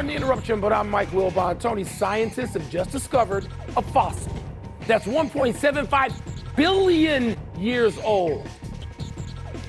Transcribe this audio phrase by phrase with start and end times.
[0.00, 1.60] Pardon the interruption, but I'm Mike Wilbon.
[1.60, 4.32] Tony, scientists have just discovered a fossil
[4.86, 8.48] that's 1.75 billion years old.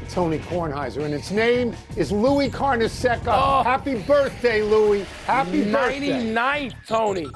[0.07, 3.23] Tony Kornheiser, and its name is Louis Carnesecca.
[3.27, 3.63] Oh.
[3.63, 5.03] Happy birthday, Louis.
[5.25, 6.23] Happy birthday.
[6.31, 7.27] 99th, Tony.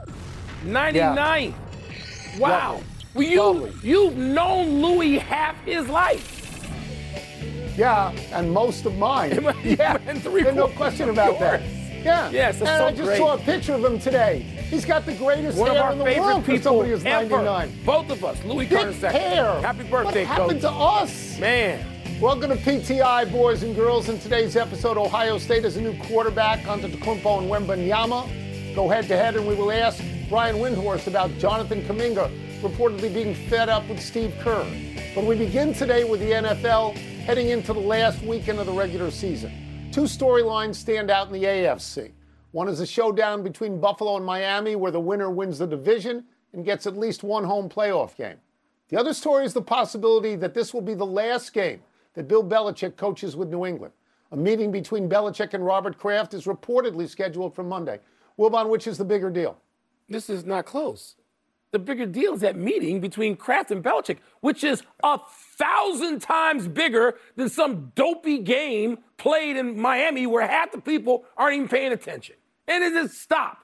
[0.63, 1.53] 99th.
[2.39, 2.81] Wow.
[3.13, 3.73] Well, you, Lovely.
[3.83, 6.31] you've known Louis half his life.
[7.75, 9.31] Yeah, and most of mine.
[9.65, 11.61] yeah, And three There's no question about that.
[12.05, 12.29] Yeah.
[12.29, 13.17] Yes, that's and so I just great.
[13.17, 14.41] saw a picture of him today.
[14.69, 17.27] He's got the greatest One hair in the world for somebody who's ever.
[17.27, 17.71] 99.
[17.83, 19.11] Both of us, Louis Thick Carnesecca.
[19.11, 19.59] hair.
[19.61, 20.61] Happy birthday, what happened coach.
[20.61, 21.39] to us?
[21.39, 21.83] Man.
[22.21, 24.07] Welcome to PTI, boys and girls.
[24.07, 28.75] In today's episode, Ohio State has a new quarterback, Antetokounmpo and Wembanyama.
[28.75, 32.29] Go head to head, and we will ask Brian Windhorst about Jonathan Kuminga
[32.61, 34.63] reportedly being fed up with Steve Kerr.
[35.15, 39.09] But we begin today with the NFL heading into the last weekend of the regular
[39.09, 39.51] season.
[39.95, 42.11] Two storylines stand out in the AFC.
[42.51, 46.65] One is a showdown between Buffalo and Miami, where the winner wins the division and
[46.65, 48.35] gets at least one home playoff game.
[48.89, 51.81] The other story is the possibility that this will be the last game
[52.13, 53.93] that Bill Belichick coaches with New England.
[54.33, 58.01] A meeting between Belichick and Robert Kraft is reportedly scheduled for Monday.
[58.37, 59.57] Wilbon, which is the bigger deal?
[60.09, 61.15] this is not close.
[61.71, 65.19] The bigger deal is that meeting between Kraft and Belichick, which is a
[65.57, 71.55] thousand times bigger than some dopey game played in Miami where half the people aren't
[71.55, 72.35] even paying attention.
[72.67, 73.57] And it just stop.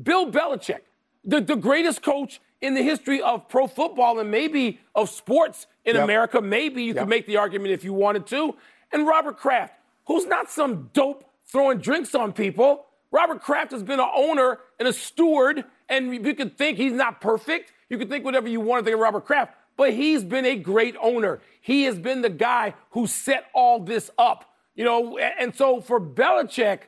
[0.00, 0.80] Bill Belichick,
[1.24, 5.94] the, the greatest coach in the history of pro football and maybe of sports in
[5.96, 6.04] Yep.
[6.04, 6.40] America.
[6.40, 7.02] Maybe you Yep.
[7.02, 8.54] could make the argument if you wanted to.
[8.92, 9.74] And Robert Kraft,
[10.06, 12.86] who's not some dope throwing drinks on people.
[13.10, 17.20] Robert Kraft has been an owner and a steward, and you could think he's not
[17.20, 17.72] perfect.
[17.88, 20.56] You could think whatever you want to think of Robert Kraft, but he's been a
[20.56, 21.40] great owner.
[21.60, 24.44] He has been the guy who set all this up.
[24.74, 26.82] You know, and so for Belichick,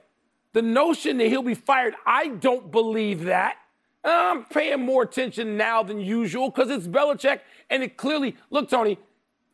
[0.52, 3.56] the notion that he'll be fired, I don't believe that.
[4.04, 8.98] I'm paying more attention now than usual because it's Belichick, and it clearly look, Tony.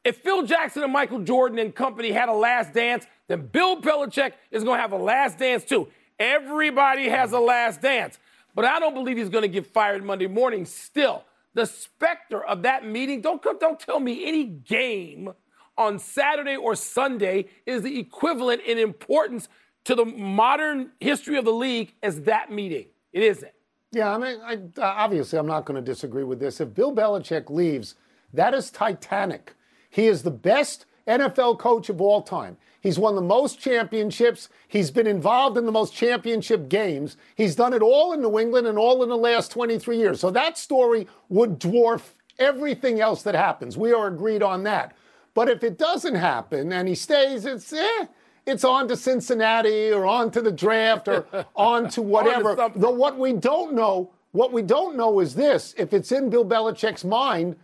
[0.04, 4.32] If Phil Jackson and Michael Jordan and company had a last dance, then Bill Belichick
[4.52, 5.88] is going to have a last dance too.
[6.18, 8.18] Everybody has a last dance,
[8.56, 10.64] but I don't believe he's going to get fired Monday morning.
[10.64, 11.24] Still,
[11.54, 13.20] the specter of that meeting.
[13.20, 15.32] Don't don't tell me any game
[15.78, 19.48] on Saturday or Sunday is the equivalent in importance
[19.84, 22.86] to the modern history of the league as that meeting.
[23.12, 23.52] It isn't.
[23.92, 26.60] Yeah, I mean, I, uh, obviously, I'm not going to disagree with this.
[26.60, 27.94] If Bill Belichick leaves,
[28.32, 29.54] that is titanic.
[29.88, 32.56] He is the best NFL coach of all time.
[32.80, 34.48] He's won the most championships.
[34.68, 37.16] He's been involved in the most championship games.
[37.34, 40.20] He's done it all in New England and all in the last 23 years.
[40.20, 43.76] So that story would dwarf everything else that happens.
[43.76, 44.94] We are agreed on that.
[45.34, 48.06] But if it doesn't happen and he stays, it's eh,
[48.46, 52.56] it's on to Cincinnati or on to the draft or on to whatever.
[52.56, 52.80] something.
[52.80, 56.44] Though what we don't know, what we don't know is this: if it's in Bill
[56.44, 57.56] Belichick's mind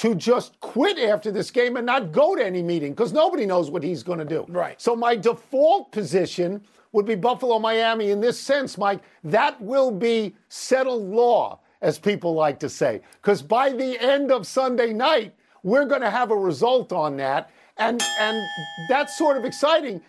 [0.00, 3.70] to just quit after this game and not go to any meeting, because nobody knows
[3.70, 4.46] what he's going to do.
[4.48, 4.80] Right.
[4.80, 6.62] So my default position
[6.92, 8.10] would be Buffalo, Miami.
[8.10, 13.42] In this sense, Mike, that will be settled law, as people like to say, because
[13.42, 18.02] by the end of Sunday night, we're going to have a result on that, and
[18.18, 18.42] and
[18.88, 20.00] that's sort of exciting.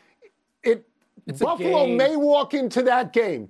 [0.64, 0.88] It
[1.28, 3.50] a Buffalo may walk into that game.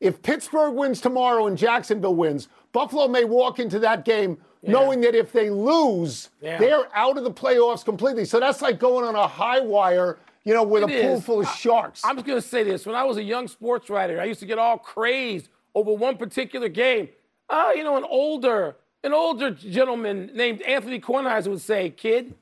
[0.00, 5.14] If Pittsburgh wins tomorrow and Jacksonville wins, Buffalo may walk into that game knowing that
[5.14, 6.58] if they lose, Yeah.
[6.58, 8.24] they're out of the playoffs completely.
[8.24, 11.40] So that's like going on a high wire, you know, with It a pool full
[11.40, 12.02] of sharks.
[12.04, 12.86] I'm just going to say this.
[12.86, 16.16] When I was a young sports writer, I used to get all crazed over one
[16.16, 17.08] particular game.
[17.50, 22.34] Ah, you know, an older, an older gentleman named Anthony Kornheiser would say, "Kid,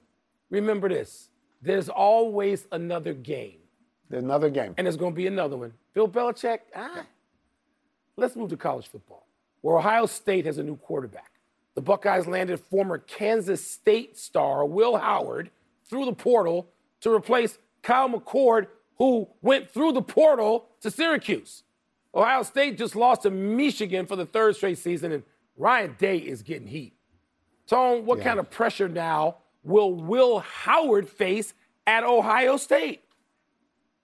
[0.50, 1.30] remember this:
[1.62, 3.58] there's always another game,
[4.08, 4.74] There's Another game.
[4.76, 7.04] and there's going to be another one." Bill Belichick, ah,
[8.16, 9.26] let's move to college football,
[9.62, 11.29] where Ohio State has a new quarterback.
[11.74, 15.50] The Buckeyes landed former Kansas State star Will Howard
[15.84, 16.68] through the portal
[17.00, 18.66] to replace Kyle McCord,
[18.98, 21.62] who went through the portal to Syracuse.
[22.14, 25.22] Ohio State just lost to Michigan for the third straight season, and
[25.56, 26.94] Ryan Day is getting heat.
[27.66, 28.24] Tone, what Yeah.
[28.24, 31.54] kind of pressure now will Will Howard face
[31.86, 33.02] at Ohio State?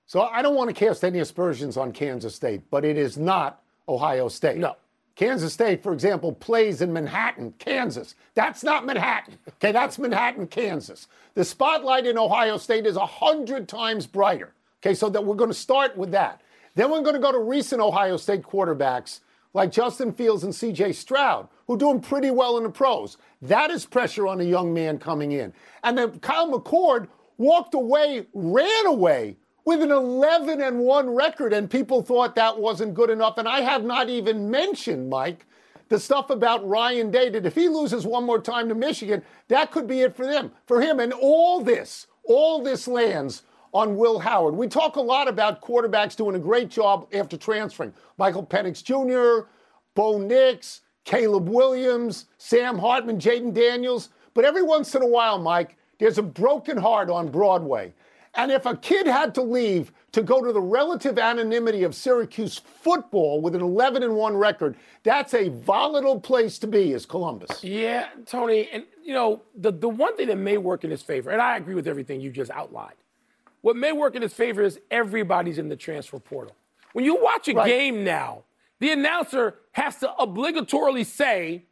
[0.06, 3.62] So I don't want to cast any aspersions on Kansas State, but it is not
[3.88, 4.56] Ohio State.
[4.58, 4.76] No.
[5.16, 8.14] Kansas State, for example, plays in Manhattan, Kansas.
[8.34, 9.38] That's not Manhattan.
[9.48, 11.08] Okay, that's Manhattan, Kansas.
[11.34, 14.52] The spotlight in Ohio State is a hundred times brighter.
[14.82, 16.42] Okay, so that we're going to start with that.
[16.74, 19.20] Then we're going to go to recent Ohio State quarterbacks
[19.54, 23.16] like Justin Fields and CJ Stroud, who are doing pretty well in the pros.
[23.40, 25.54] That is pressure on a young man coming in.
[25.82, 27.08] And then Kyle McCord
[27.38, 32.94] walked away, ran away with an 11 and 1 record, and people thought that wasn't
[32.94, 33.36] good enough.
[33.36, 35.44] And I have not even mentioned, Mike,
[35.88, 39.72] the stuff about Ryan Day that if he loses one more time to Michigan, that
[39.72, 41.00] could be it for them, for him.
[41.00, 43.42] And all this, all this lands
[43.74, 44.54] on Will Howard.
[44.54, 47.92] We talk a lot about quarterbacks doing a great job after transferring.
[48.18, 49.48] Michael Penix Jr.,
[49.94, 54.10] Bo Nix, Caleb Williams, Sam Hartman, Jayden Daniels.
[54.32, 57.92] But every once in a while, Mike, there's a broken heart on Broadway.
[58.36, 62.58] And if a kid had to leave to go to the relative anonymity of Syracuse
[62.58, 67.64] football with an 11 and 1 record, that's a volatile place to be, is Columbus.
[67.64, 68.68] Yeah, Tony.
[68.72, 71.56] And, you know, the, the one thing that may work in his favor, and I
[71.56, 72.96] agree with everything you just outlined,
[73.62, 76.54] what may work in his favor is everybody's in the transfer portal.
[76.92, 77.66] When you watch a right.
[77.66, 78.44] game now,
[78.78, 81.64] the announcer has to obligatorily say,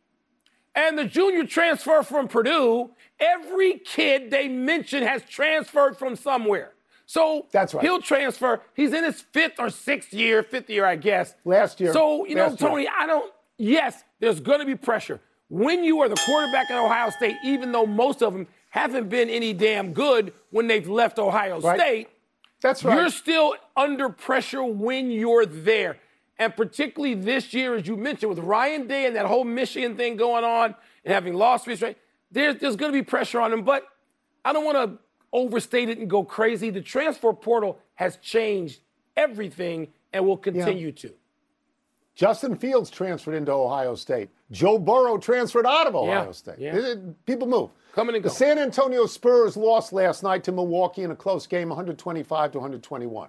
[0.74, 2.90] and the junior transfer from Purdue,
[3.20, 6.72] every kid they mention has transferred from somewhere.
[7.06, 7.84] So that's right.
[7.84, 8.62] He'll transfer.
[8.74, 11.34] He's in his fifth or sixth year, fifth year, I guess.
[11.44, 11.92] Last year.
[11.92, 12.92] So, you know, Tony, year.
[12.98, 15.20] I don't, yes, there's going to be pressure.
[15.50, 19.28] When you are the quarterback at Ohio State, even though most of them haven't been
[19.28, 21.78] any damn good when they've left Ohio right.
[21.78, 22.08] State,
[22.62, 22.96] that's right.
[22.96, 25.98] You're still under pressure when you're there.
[26.38, 30.16] And particularly this year, as you mentioned, with Ryan Day and that whole Michigan thing
[30.16, 31.96] going on and having lost his right,
[32.30, 33.62] there's, there's going to be pressure on him.
[33.62, 33.86] But
[34.44, 34.98] I don't want to
[35.32, 36.70] overstate it and go crazy.
[36.70, 38.80] The transfer portal has changed
[39.16, 40.92] everything and will continue yeah.
[40.92, 41.12] to.
[42.14, 44.30] Justin Fields transferred into Ohio State.
[44.52, 46.30] Joe Burrow transferred out of Ohio yeah.
[46.32, 46.58] State.
[46.58, 46.94] Yeah.
[47.26, 47.70] People move.
[47.92, 48.32] Coming and going.
[48.32, 52.58] The San Antonio Spurs lost last night to Milwaukee in a close game, 125 to
[52.58, 53.28] 121.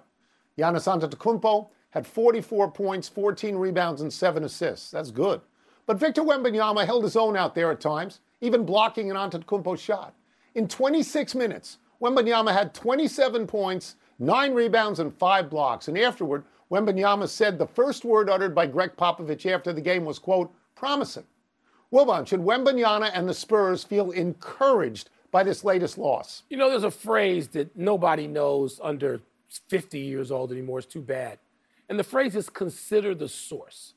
[0.56, 4.90] Giannis Antetokounmpo had 44 points, 14 rebounds, and seven assists.
[4.90, 5.40] That's good.
[5.86, 10.14] But Victor Wembanyama held his own out there at times, even blocking an Antetokounmpo shot.
[10.54, 15.88] In 26 minutes, Wembanyama had 27 points, nine rebounds, and five blocks.
[15.88, 20.18] And afterward, Wembanyama said the first word uttered by Gregg Popovich after the game was,
[20.18, 21.24] quote, promising.
[21.90, 26.42] Wilbon, should Wembanyama and the Spurs feel encouraged by this latest loss?
[26.50, 29.22] You know, there's a phrase that nobody knows under
[29.68, 30.80] 50 years old anymore.
[30.80, 31.38] It's too bad.
[31.88, 33.94] And the phrase is consider the source.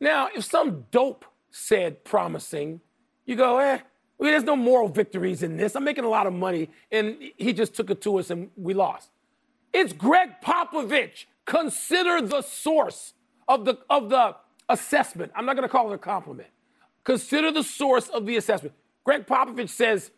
[0.00, 2.80] Now, if some dope said promising,
[3.24, 3.78] you go, eh,
[4.18, 5.74] well, there's no moral victories in this.
[5.74, 8.74] I'm making a lot of money, and he just took it to us and we
[8.74, 9.10] lost.
[9.72, 11.26] It's Gregg Popovich.
[11.44, 13.14] Consider the source
[13.48, 14.36] of the, of the
[14.68, 15.32] assessment.
[15.34, 16.48] I'm not going to call it a compliment.
[17.02, 18.74] Consider the source of the assessment.
[19.04, 20.10] Gregg Popovich says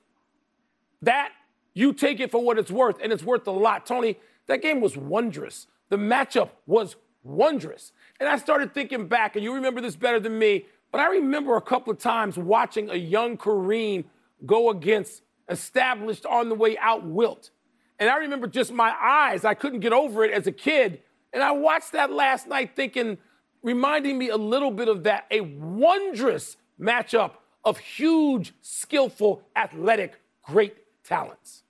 [1.03, 1.33] that
[1.75, 3.87] you take it for what it's worth, and it's worth a lot.
[3.87, 5.67] Tony, that game was wondrous.
[5.89, 7.93] The matchup was wondrous.
[8.21, 11.57] And I started thinking back, and you remember this better than me, but I remember
[11.57, 14.05] a couple of times watching a young Kareem
[14.45, 17.51] go against established on the way out Wilt.
[17.99, 21.01] And I remember just my eyes, I couldn't get over it as a kid.
[21.33, 23.19] And I watched that last night thinking,
[23.63, 27.33] reminding me a little bit of that, a wondrous matchup
[27.65, 31.63] of huge, skillful, athletic, great talents.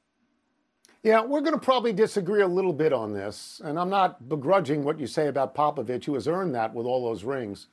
[1.07, 4.83] Yeah, we're going to probably disagree a little bit on this, and I'm not begrudging
[4.83, 7.69] what you say about Popovich, who has earned that with all those rings.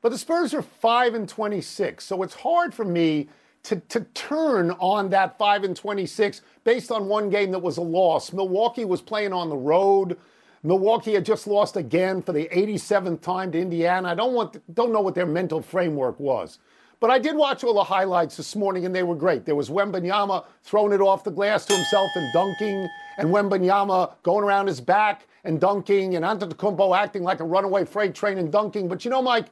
[0.00, 3.28] But the Spurs are 5 and 26, so it's hard for me
[3.62, 7.82] to, to turn on that 5 and 26 based on one game that was a
[7.82, 8.32] loss.
[8.32, 10.18] Milwaukee was playing on the road.
[10.64, 14.08] Milwaukee had just lost again for the 87th time to Indiana.
[14.08, 16.58] I don't want don't know what their mental framework was.
[17.02, 19.44] But I did watch all the highlights this morning, and they were great.
[19.44, 24.44] There was Wembanyama throwing it off the glass to himself and dunking, and Wembanyama going
[24.44, 28.86] around his back and dunking, and Antetokounmpo acting like a runaway freight train and dunking.
[28.86, 29.46] But you know, Mike,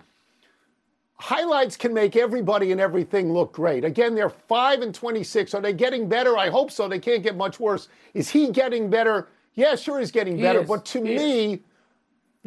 [1.16, 3.84] highlights can make everybody and everything look great.
[3.84, 5.52] Again, they're 5 and 26.
[5.52, 6.38] Are they getting better?
[6.38, 6.86] I hope so.
[6.86, 7.88] They can't get much worse.
[8.14, 9.26] Is he getting better?
[9.54, 10.62] Yeah, sure, he's getting better.
[10.62, 11.58] But to he me, is.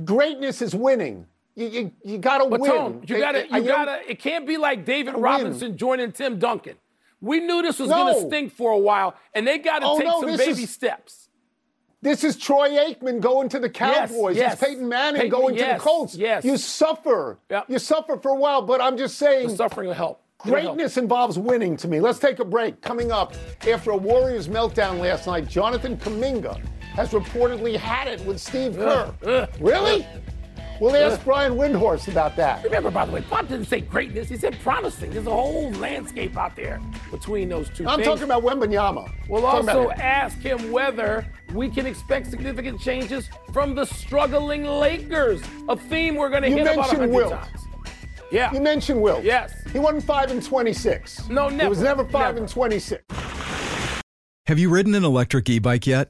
[0.05, 1.27] greatness is winning.
[1.55, 2.63] You, you, you got to win.
[2.63, 3.47] Tone, you got to.
[3.47, 4.09] You got to.
[4.09, 5.77] It can't be like David Robinson win.
[5.77, 6.75] joining Tim Duncan.
[7.21, 7.95] We knew this was no.
[7.95, 10.63] going to stink for a while, and they got to oh, take no, some baby
[10.63, 11.29] is, steps.
[12.01, 14.35] This is Troy Aikman going to the Cowboys.
[14.35, 14.53] Yes, yes.
[14.53, 16.15] It's Peyton Manning Peyton, going yes, to the Colts.
[16.15, 16.43] Yes.
[16.43, 17.39] You suffer.
[17.49, 17.65] Yep.
[17.69, 19.49] You suffer for a while, but I'm just saying.
[19.49, 20.21] The suffering will help.
[20.39, 22.01] Greatness involves winning to me.
[22.01, 22.81] Let's take a break.
[22.81, 23.33] Coming up,
[23.65, 29.13] after a Warriors meltdown last night, Jonathan Kuminga has reportedly had it with Steve Kerr.
[29.23, 30.03] Uh, uh, really?
[30.03, 30.07] Uh,
[30.83, 32.61] We'll ask Brian Windhorst about that.
[32.61, 34.27] Remember, by the way, Bob didn't say greatness.
[34.27, 35.11] He said promising.
[35.11, 38.07] There's a whole landscape out there between those two I'm things.
[38.07, 39.09] talking about Wembanyama.
[39.29, 45.77] We'll also ask him whether we can expect significant changes from the struggling Lakers, a
[45.77, 47.31] theme we're going to hit about a hundred Wilt.
[47.31, 47.61] times.
[48.29, 48.51] Yeah.
[48.51, 49.23] You mentioned Wilt.
[49.23, 49.53] Yes.
[49.71, 51.29] He wasn't 5 and 26.
[51.29, 51.63] No, never.
[51.63, 52.37] He was never 5 never.
[52.39, 53.05] and 26.
[54.47, 56.09] Have you ridden an electric e-bike yet?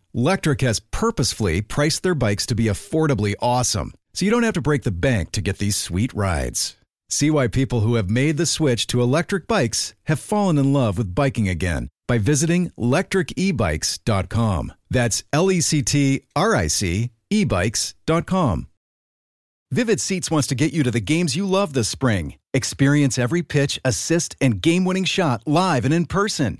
[0.15, 4.61] Lectric has purposefully priced their bikes to be affordably awesome, so you don't have to
[4.61, 6.75] break the bank to get these sweet rides.
[7.09, 10.97] See why people who have made the switch to electric bikes have fallen in love
[10.97, 14.73] with biking again by visiting lectricebikes.com.
[14.89, 18.67] That's L E C T R I C ebikes.com.
[19.71, 22.35] Vivid Seats wants to get you to the games you love this spring.
[22.53, 26.59] Experience every pitch, assist, and game winning shot live and in person.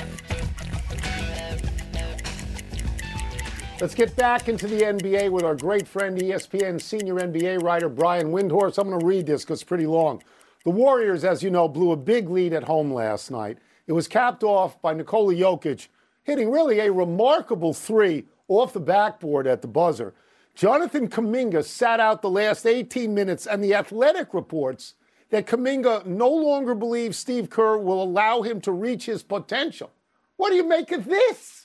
[3.81, 8.27] Let's get back into the NBA with our great friend, ESPN senior NBA writer Brian
[8.27, 8.77] Windhorst.
[8.77, 10.21] I'm going to read this because it's pretty long.
[10.65, 13.57] The Warriors, as you know, blew a big lead at home last night.
[13.87, 15.87] It was capped off by Nikola Jokic
[16.21, 20.13] hitting really a remarkable three off the backboard at the buzzer.
[20.53, 24.93] Jonathan Kuminga sat out the last 18 minutes, and the Athletic reports
[25.31, 29.89] that Kuminga no longer believes Steve Kerr will allow him to reach his potential.
[30.37, 31.60] What do you make of this?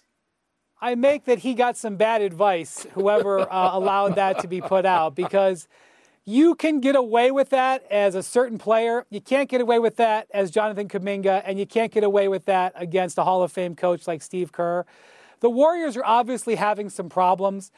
[0.81, 4.85] I make that he got some bad advice, whoever uh, allowed that to be put
[4.85, 5.69] out, because
[6.27, 9.07] you can get away with that as a certain player.
[9.09, 12.45] You can't get away with that as Jonathan Kuminga, and you can't get away with
[12.45, 14.85] that against a Hall of Fame coach like Steve Kerr.
[15.41, 17.71] The Warriors are obviously having some problems.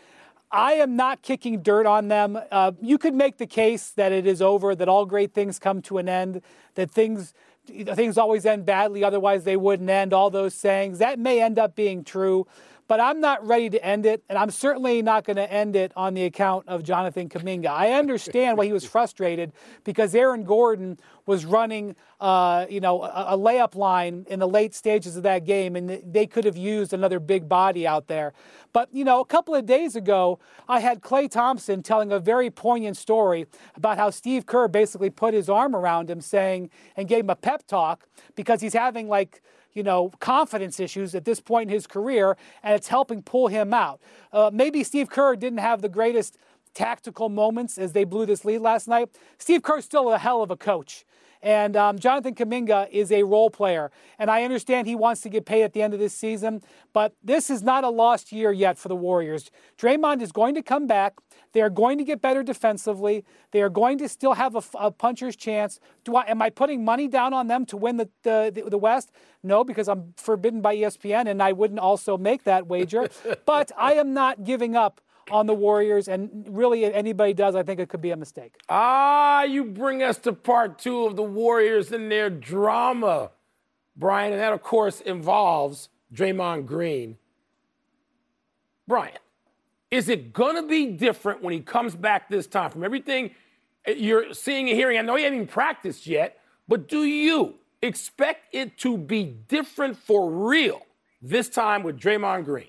[0.51, 2.39] I am not kicking dirt on them.
[2.51, 5.83] Uh, you could make the case that it is over, that all great things come
[5.83, 6.43] to an end,
[6.75, 7.33] that things
[7.67, 10.15] things always end badly, otherwise they wouldn't end.
[10.15, 12.47] All those sayings that may end up being true
[12.89, 15.93] but I'm not ready to end it, and I'm certainly not going to end it
[15.95, 17.67] on the account of Jonathan Kuminga.
[17.67, 19.53] I understand why he was frustrated
[19.85, 24.75] because Aaron Gordon was running, uh, you know, a, a, layup line in the late
[24.75, 28.33] stages of that game, and they could have used another big body out there.
[28.73, 32.49] But you know, a couple of days ago, I had Klay Thompson telling a very
[32.49, 37.21] poignant story about how Steve Kerr basically put his arm around him, saying and gave
[37.21, 41.71] him a pep talk because he's having like you know, confidence issues at this point
[41.71, 44.01] in his career, and it's helping pull him out.
[44.33, 46.39] Uh, maybe Steve Kerr didn't have the greatest
[46.75, 49.09] tactical moments as they blew this lead last night.
[49.39, 51.05] Steve Kerr's still a hell of a coach.
[51.43, 53.91] And um, Jonathan Kuminga is a role player.
[54.19, 57.15] And I understand he wants to get paid at the end of this season, but
[57.23, 59.51] this is not a lost year yet for the Warriors.
[59.79, 61.19] Draymond is going to come back.
[61.53, 63.25] They are going to get better defensively.
[63.53, 65.79] They are going to still have a, a puncher's chance.
[66.05, 69.13] Do I, am I putting money down on them to win the, the, the West?
[69.43, 73.09] No, because I'm forbidden by ESPN, and I wouldn't also make that wager.
[73.47, 77.63] but I am not giving up on the Warriors, and really, if anybody does, I
[77.63, 78.55] think it could be a mistake.
[78.69, 83.31] Ah, you bring us to part two of the Warriors and their drama,
[83.97, 87.19] Brian, and that, of course, involves Draymond Green.
[88.87, 89.19] Brian,
[89.91, 93.31] is it going to be different when he comes back this time from everything
[93.87, 94.99] you're seeing and hearing?
[94.99, 99.97] I know he hasn't even practiced yet, but do you expect it to be different
[99.97, 100.83] for real
[101.21, 102.69] this time with Draymond Green?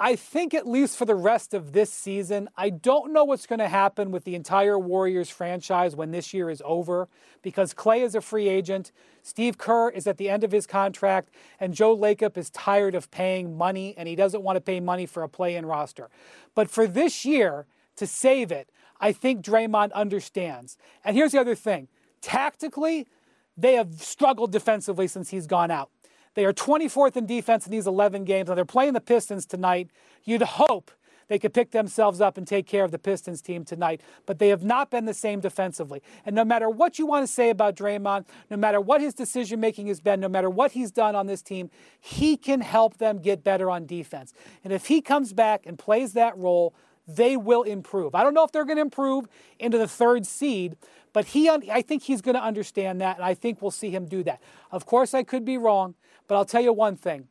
[0.00, 3.58] I think, at least for the rest of this season, I don't know what's going
[3.58, 7.08] to happen with the entire Warriors franchise when this year is over
[7.42, 11.30] because Klay is a free agent, Steve Kerr is at the end of his contract,
[11.58, 15.04] and Joe Lacob is tired of paying money and he doesn't want to pay money
[15.04, 16.10] for a play in roster.
[16.54, 20.78] But for this year, to save it, I think Draymond understands.
[21.04, 21.88] And here's the other thing
[22.20, 23.08] tactically,
[23.56, 25.90] they have struggled defensively since he's gone out.
[26.38, 28.48] They are 24th in defense in these 11 games.
[28.48, 29.90] Now they're playing the Pistons tonight.
[30.22, 30.92] You'd hope
[31.26, 34.50] they could pick themselves up and take care of the Pistons team tonight, but they
[34.50, 36.00] have not been the same defensively.
[36.24, 39.58] And no matter what you want to say about Draymond, no matter what his decision
[39.58, 43.18] making has been, no matter what he's done on this team, he can help them
[43.18, 44.32] get better on defense.
[44.62, 46.72] And if he comes back and plays that role,
[47.08, 48.14] they will improve.
[48.14, 49.26] I don't know if they're going to improve
[49.58, 50.76] into the third seed,
[51.12, 54.06] but he, I think he's going to understand that, and I think we'll see him
[54.06, 54.40] do that.
[54.70, 55.96] Of course, I could be wrong.
[56.28, 57.26] But I'll tell you one thing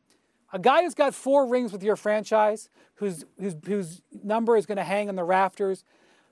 [0.52, 4.84] A guy who's got four rings with your franchise, whose, whose, number is going to
[4.84, 5.84] hang in the rafters,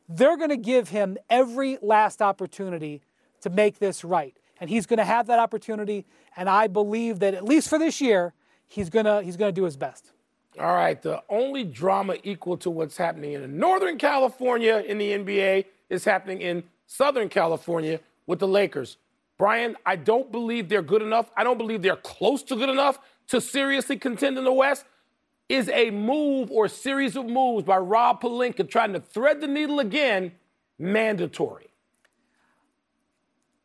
[0.08, 3.02] they're going to give him every last opportunity
[3.40, 4.36] to make this right.
[4.60, 6.06] And he's going to have that opportunity.
[6.36, 8.34] And I believe that at least for this year,
[8.66, 10.12] he's going to, he's going to do his best.
[10.58, 15.66] All right, the only drama equal to what's happening in Northern California in the NBA
[15.90, 18.96] is happening in Southern California with the Lakers.
[19.38, 21.30] Brian, I don't believe they're good enough.
[21.36, 24.84] I don't believe they're close to good enough to seriously contend in the West.
[25.48, 29.78] Is a move or series of moves by Rob Pelinka trying to thread the needle
[29.78, 30.32] again
[30.78, 31.68] mandatory?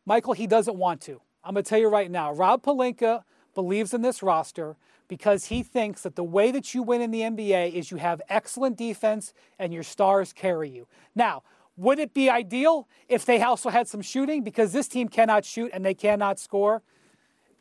[0.06, 1.22] Michael, he doesn't want to.
[1.44, 2.34] I'm going to tell you right now.
[2.34, 3.24] Rob Pelinka
[3.56, 4.75] believes in this roster
[5.08, 8.22] because he thinks that the way that you win in the NBA is you have
[8.30, 10.88] excellent defense and your stars carry you.
[11.16, 11.44] Now,
[11.78, 14.44] would it be ideal if they also had some shooting?
[14.44, 16.84] Because this team cannot shoot and they cannot score.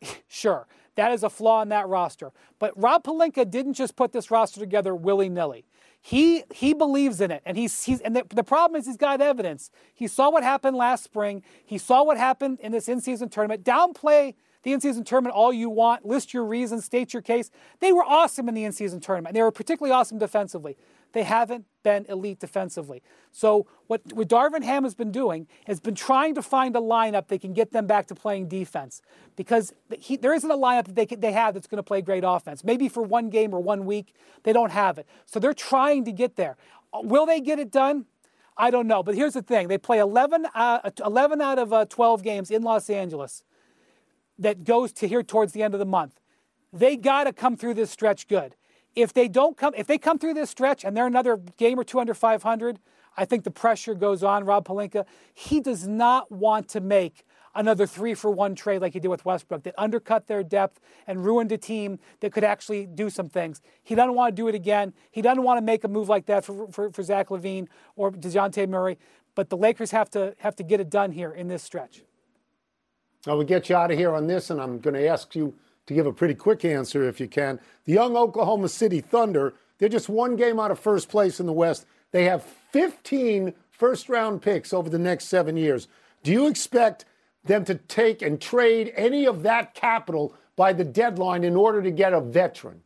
[0.29, 2.33] sure, that is a flaw in that roster.
[2.59, 5.65] But Rob Pelinka didn't just put this roster together willy nilly.
[6.03, 9.21] He he believes in it, and he's he's and the, the problem is he's got
[9.21, 9.71] evidence.
[9.95, 11.43] He saw what happened last spring.
[11.65, 13.65] He saw what happened in this in-season tournament.
[13.65, 17.51] Downplay the in-season tournament all you want, list your reasons, state your case.
[17.81, 19.35] They were awesome in the in-season tournament.
[19.35, 20.77] They were particularly awesome defensively.
[21.13, 23.03] They haven't been elite defensively.
[23.33, 27.29] So what, what Darvin Ham has been doing has been trying to find a lineup
[27.29, 29.03] that can get them back to playing defense
[29.37, 32.03] because he, there isn't a lineup that they, can, they have that's going to play
[32.03, 32.63] great offense.
[32.63, 35.07] Maybe for one game or one week, they don't have it.
[35.27, 36.57] So they're trying to get there.
[36.93, 38.07] Will they get it done?
[38.57, 39.03] I don't know.
[39.03, 42.63] But here's the thing they play 11, uh, 11 out of uh, 12 games in
[42.63, 43.43] Los Angeles
[44.39, 46.21] that goes to here towards the end of the month.
[46.73, 48.55] They got to come through this stretch good.
[48.95, 51.85] If they don't come, if they come through this stretch and they're another game or
[51.85, 52.79] two under 500,
[53.17, 55.05] I think the pressure goes on Rob Pelinka.
[55.33, 59.25] He does not want to make another three for one trade like he did with
[59.25, 63.61] Westbrook that undercut their depth and ruined a team that could actually do some things.
[63.83, 64.93] He doesn't want to do it again.
[65.11, 68.13] He doesn't want to make a move like that for, for, for Zach LaVine or
[68.13, 68.99] Dejounte Murray.
[69.35, 72.03] But the Lakers have to have to get it done here in this stretch.
[73.27, 75.55] I will get you out of here on this, and I'm going to ask you
[75.87, 77.61] to give a pretty quick answer if you can.
[77.85, 81.53] The young Oklahoma City Thunder, they're just one game out of first place in the
[81.53, 81.87] West.
[82.13, 85.89] They have 15 first round picks over the next seven years.
[86.23, 87.05] Do you expect
[87.45, 91.91] them to take and trade any of that capital by the deadline in order to
[91.91, 92.83] get a veteran?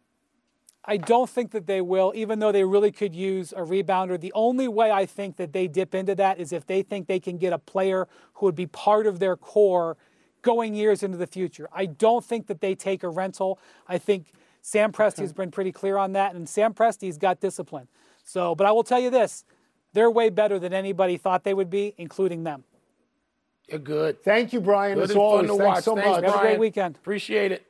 [0.86, 4.20] I don't think that they will, even though they really could use a rebounder.
[4.20, 7.20] The only way I think that they dip into that is if they think they
[7.20, 9.96] can get a player who would be part of their core
[10.44, 11.68] going years into the future.
[11.72, 13.58] I don't think that they take a rental.
[13.88, 17.88] I think Sam Presti has been pretty clear on that, and Sam Presti's got discipline.
[18.22, 19.44] So, but I will tell you this
[19.92, 22.64] they're way better than anybody thought they would be, including them.
[23.68, 24.22] You're good.
[24.22, 24.96] Thank you, Brian.
[24.98, 25.84] Good as always, fun to thanks watch.
[25.84, 26.20] so Thanks, much.
[26.20, 26.32] Brian.
[26.32, 26.96] Have a great weekend.
[26.96, 27.66] Appreciate it.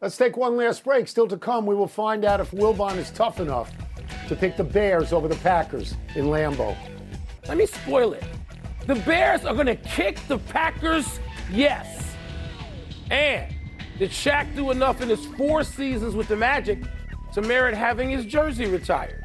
[0.00, 1.08] Let's take one last break.
[1.08, 3.72] Still to come, we will find out if Wilbon is tough enough
[4.28, 6.76] to pick the Bears over the Packers in Lambeau.
[7.48, 8.24] Let me spoil it.
[8.86, 11.18] The Bears are going to kick the Packers,
[11.50, 12.14] yes.
[13.10, 13.52] And
[13.98, 16.78] did Shaq do enough in his four seasons with the Magic
[17.34, 19.24] to merit having his jersey retired?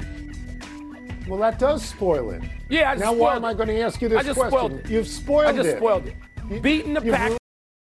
[1.28, 2.42] Well, that does spoil it.
[2.68, 4.58] Yeah, I just Now, why am I going to ask you this I just question?
[4.58, 4.90] spoiled it.
[4.90, 5.76] You've spoiled I just it.
[5.78, 6.62] spoiled it.
[6.62, 7.38] Beating the you've Packers.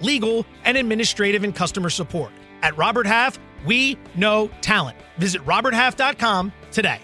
[0.00, 2.32] legal, and administrative and customer support.
[2.62, 4.96] At Robert Half, we know talent.
[5.18, 7.00] Visit roberthalf.com today.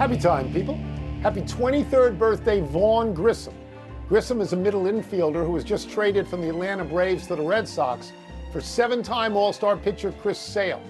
[0.00, 0.76] Happy time, people.
[1.22, 3.52] Happy 23rd birthday, Vaughn Grissom.
[4.08, 7.42] Grissom is a middle infielder who was just traded from the Atlanta Braves to the
[7.42, 8.10] Red Sox
[8.50, 10.82] for seven time All Star pitcher Chris Sale.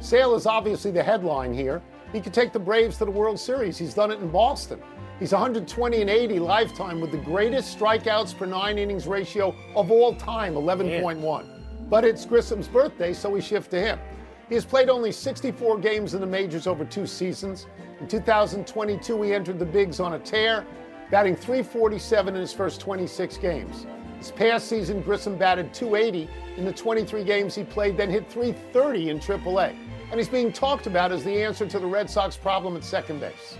[0.00, 1.82] Sale is obviously the headline here.
[2.12, 3.76] He could take the Braves to the World Series.
[3.76, 4.80] He's done it in Boston.
[5.20, 10.12] He's 120 and 80 lifetime with the greatest strikeouts per nine innings ratio of all
[10.16, 11.46] time, 11.1.
[11.88, 14.00] But it's Grissom's birthday, so we shift to him.
[14.48, 17.66] He has played only 64 games in the majors over two seasons.
[18.00, 20.66] In 2022, he entered the bigs on a tear,
[21.12, 23.86] batting 347 in his first 26 games.
[24.18, 29.10] This past season, Grissom batted 280 in the 23 games he played, then hit 330
[29.10, 29.76] in AAA.
[30.10, 33.20] And he's being talked about as the answer to the Red Sox problem at second
[33.20, 33.58] base.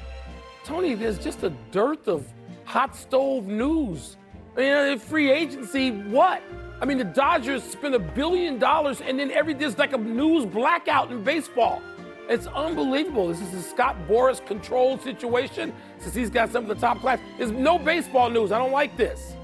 [0.65, 2.27] Tony, there's just a dearth of
[2.65, 4.17] hot stove news.
[4.57, 6.43] I mean, free agency, what?
[6.81, 10.47] I mean, the Dodgers spent a billion dollars, and then every there's like a news
[10.47, 11.83] blackout in baseball.
[12.29, 13.29] It's unbelievable.
[13.29, 17.19] This is a Scott Boras controlled situation since he's got some of the top class.
[17.37, 18.51] There's no baseball news.
[18.51, 19.35] I don't like this.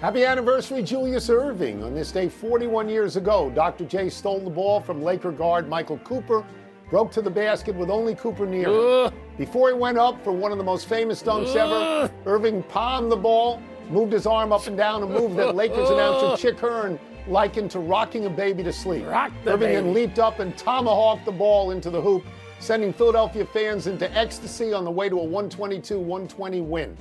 [0.00, 1.84] Happy anniversary, Julius Erving.
[1.84, 3.84] On this day 41 years ago, Dr.
[3.84, 6.44] J stole the ball from Laker guard Michael Cooper,
[6.90, 9.12] broke to the basket with only Cooper near him.
[9.36, 13.16] Before he went up for one of the most famous dunks ever, Erving palmed the
[13.16, 17.70] ball, moved his arm up and down, a move that Lakers announcer Chick Hearn likened
[17.72, 19.06] to rocking a baby to sleep.
[19.06, 22.24] Rock the Erving then leaped up and tomahawked the ball into the hoop,
[22.58, 26.96] sending Philadelphia fans into ecstasy on the way to a 122 120 win.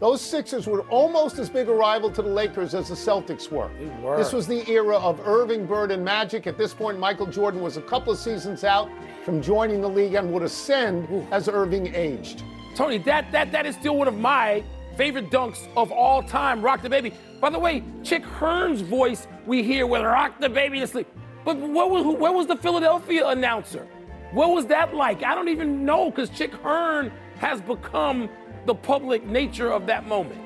[0.00, 3.70] Those Sixers were almost as big a rival to the Lakers as the Celtics were.
[4.00, 4.16] were.
[4.16, 6.46] This was the era of Erving, Bird, and Magic.
[6.46, 8.88] At this point, Michael Jordan was a couple of seasons out
[9.26, 12.42] from joining the league and would ascend as Erving aged.
[12.74, 14.64] Tony, that that that is still one of my
[14.96, 16.62] favorite dunks of all time.
[16.62, 17.12] Rock the baby.
[17.38, 21.08] By the way, Chick Hearn's voice we hear with "Rock the baby to sleep."
[21.44, 23.86] But what was who, where was the Philadelphia announcer?
[24.32, 25.22] What was that like?
[25.22, 28.30] I don't even know because Chick Hearn has become
[28.66, 30.40] the public nature of that moment.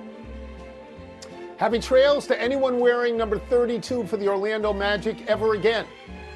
[1.56, 5.86] Happy trails to anyone wearing number 32 for the Orlando Magic ever again.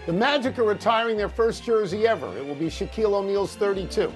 [0.06, 2.36] The Magic are retiring their first jersey ever.
[2.38, 4.12] It will be Shaquille O'Neal's 32.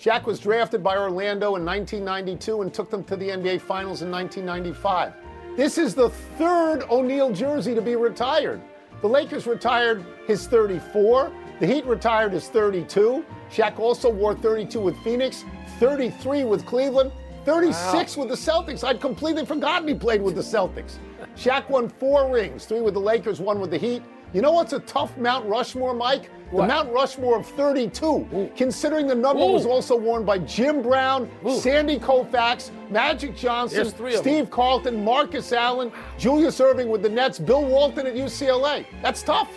[0.00, 4.10] Shaq was drafted by Orlando in 1992 and took them to the NBA Finals in
[4.10, 5.12] 1995.
[5.56, 8.60] This is the third O'Neal jersey to be retired.
[9.00, 11.32] The Lakers retired his 34.
[11.60, 13.24] The Heat retired his 32.
[13.50, 15.44] Shaq also wore 32 with Phoenix,
[15.78, 17.12] 33 with Cleveland,
[17.44, 18.84] 36 with the Celtics.
[18.84, 20.98] I'd completely forgotten he played with the Celtics.
[21.36, 24.02] Shaq won four rings, three with the Lakers, one with the Heat.
[24.34, 26.30] You know what's a tough Mount Rushmore, Mike?
[26.50, 29.52] The Mount Rushmore of 32, considering the number Ooh.
[29.52, 31.58] was also worn by Jim Brown, Ooh.
[31.60, 38.06] Sandy Koufax, Magic Johnson, Steve Carlton, Marcus Allen, Julius Erving with the Nets, Bill Walton
[38.06, 38.86] at UCLA.
[39.02, 39.50] That's tough.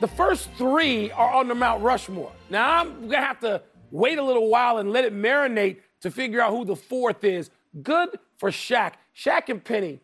[0.00, 2.32] The first three are on the Mount Rushmore.
[2.50, 6.40] Now I'm gonna have to wait a little while and let it marinate to figure
[6.40, 7.50] out who the fourth is.
[7.82, 8.94] Good for Shaq.
[9.16, 10.00] Shaq and Penny.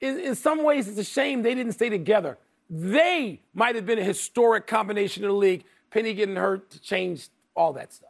[0.00, 2.38] In, in some ways, it's a shame they didn't stay together.
[2.68, 5.64] They might have been a historic combination in the league.
[5.90, 8.08] Penny getting hurt to change all that stuff.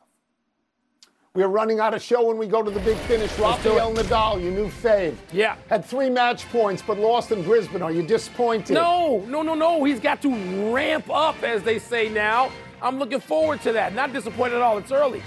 [1.34, 3.36] We are running out of show when we go to the big finish.
[3.38, 3.94] Rafael.
[3.94, 5.16] Nadal, your new fave.
[5.32, 5.56] Yeah.
[5.68, 7.80] Had three match points, but lost in Brisbane.
[7.80, 8.74] Are you disappointed?
[8.74, 9.82] No, no, no, no.
[9.82, 12.52] He's got to ramp up, as they say now.
[12.82, 13.94] I'm looking forward to that.
[13.94, 14.76] Not disappointed at all.
[14.78, 15.22] It's early.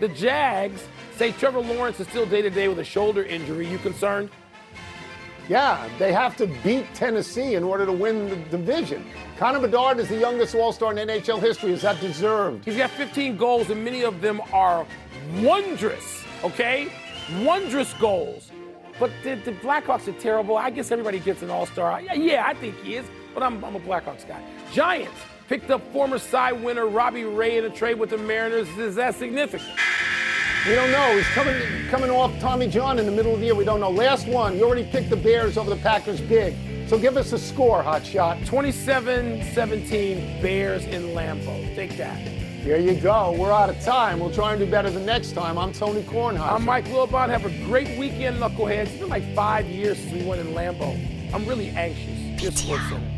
[0.00, 3.66] The Jags say Trevor Lawrence is still day to day with a shoulder injury.
[3.66, 4.30] You concerned?
[5.48, 9.06] Yeah, they have to beat Tennessee in order to win the division.
[9.38, 11.72] Connor Bedard is the youngest All Star in NHL history.
[11.72, 12.66] Is that deserved?
[12.66, 14.86] He's got 15 goals, and many of them are
[15.40, 16.92] wondrous, okay?
[17.40, 18.52] Wondrous goals.
[19.00, 20.58] But the, the Blackhawks are terrible.
[20.58, 22.02] I guess everybody gets an all star.
[22.02, 24.42] Yeah, I think he is, but I'm, I'm a Blackhawks guy.
[24.72, 25.18] Giants
[25.48, 28.68] picked up former Cy winner Robbie Ray in a trade with the Mariners.
[28.76, 29.70] Is that significant?
[30.66, 31.16] We don't know.
[31.16, 31.56] He's coming
[31.88, 33.54] coming off Tommy John in the middle of the year.
[33.54, 33.90] We don't know.
[33.90, 36.54] Last one, you already picked the Bears over the Packers big.
[36.88, 38.44] So give us a score, hot shot.
[38.44, 41.74] 27 17 Bears in Lambeau.
[41.74, 42.18] Take that.
[42.18, 43.32] Here you go.
[43.32, 44.20] We're out of time.
[44.20, 45.56] We'll try and do better the next time.
[45.56, 46.52] I'm Tony Kornheiser.
[46.52, 47.30] I'm Mike Wilbon.
[47.30, 48.88] Have a great weekend, Knuckleheads.
[48.88, 51.32] It's been like five years since we went in Lambeau.
[51.32, 52.42] I'm really anxious.
[52.42, 53.17] Just listen.